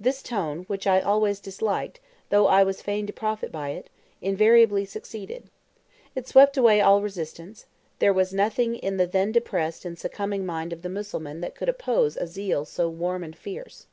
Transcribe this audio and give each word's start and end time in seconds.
This 0.00 0.22
tone, 0.22 0.60
which 0.64 0.86
I 0.86 0.98
always 0.98 1.40
disliked, 1.40 2.00
though 2.30 2.46
I 2.46 2.64
was 2.64 2.80
fain 2.80 3.06
to 3.06 3.12
profit 3.12 3.52
by 3.52 3.72
it, 3.72 3.90
invariably 4.22 4.86
succeeded. 4.86 5.50
It 6.14 6.26
swept 6.26 6.56
away 6.56 6.80
all 6.80 7.02
resistance; 7.02 7.66
there 7.98 8.14
was 8.14 8.32
nothing 8.32 8.76
in 8.76 8.96
the 8.96 9.06
then 9.06 9.30
depressed 9.30 9.84
and 9.84 9.98
succumbing 9.98 10.46
mind 10.46 10.72
of 10.72 10.80
the 10.80 10.88
Mussulman 10.88 11.42
that 11.42 11.54
could 11.54 11.68
oppose 11.68 12.16
a 12.16 12.26
zeal 12.26 12.64
so 12.64 12.88
warm 12.88 13.22
and 13.22 13.36
fierce. 13.36 13.86